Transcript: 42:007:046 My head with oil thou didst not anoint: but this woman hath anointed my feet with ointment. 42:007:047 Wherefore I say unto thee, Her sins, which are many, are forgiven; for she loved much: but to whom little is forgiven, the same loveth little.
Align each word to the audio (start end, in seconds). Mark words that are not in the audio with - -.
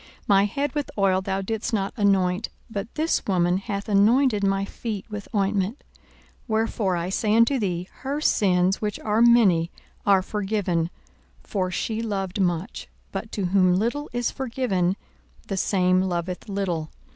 42:007:046 0.01 0.09
My 0.29 0.45
head 0.45 0.73
with 0.73 0.91
oil 0.97 1.21
thou 1.21 1.41
didst 1.43 1.73
not 1.73 1.93
anoint: 1.95 2.49
but 2.71 2.95
this 2.95 3.23
woman 3.27 3.57
hath 3.57 3.87
anointed 3.87 4.43
my 4.43 4.65
feet 4.65 5.05
with 5.11 5.27
ointment. 5.35 5.83
42:007:047 6.47 6.47
Wherefore 6.47 6.97
I 6.97 7.09
say 7.09 7.35
unto 7.35 7.59
thee, 7.59 7.87
Her 7.97 8.19
sins, 8.19 8.81
which 8.81 8.99
are 9.01 9.21
many, 9.21 9.69
are 10.03 10.23
forgiven; 10.23 10.89
for 11.43 11.69
she 11.69 12.01
loved 12.01 12.41
much: 12.41 12.87
but 13.11 13.31
to 13.33 13.45
whom 13.45 13.75
little 13.75 14.09
is 14.11 14.31
forgiven, 14.31 14.97
the 15.45 15.55
same 15.57 16.01
loveth 16.01 16.49
little. 16.49 16.89